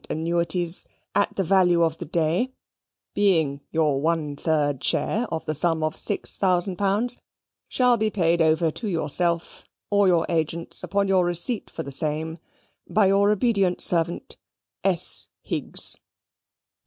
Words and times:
annuities, 0.09 0.87
at 1.13 1.35
the 1.35 1.43
value 1.43 1.83
of 1.83 1.99
the 1.99 2.05
day 2.07 2.51
(being 3.13 3.61
your 3.69 4.01
one 4.01 4.35
third 4.35 4.83
share 4.83 5.27
of 5.31 5.45
the 5.45 5.53
sum 5.53 5.83
of 5.83 5.95
6,000 5.95 6.75
pounds), 6.75 7.19
shall 7.67 7.97
be 7.97 8.09
paid 8.09 8.41
over 8.41 8.71
to 8.71 8.87
yourself 8.87 9.63
or 9.91 10.07
your 10.07 10.25
agents 10.27 10.81
upon 10.83 11.07
your 11.07 11.23
receipt 11.23 11.69
for 11.69 11.83
the 11.83 11.91
same, 11.91 12.39
by 12.89 13.05
"Your 13.05 13.29
obedient 13.29 13.77
Servt., 13.83 14.37
"S. 14.83 15.27
HIGGS. 15.43 15.97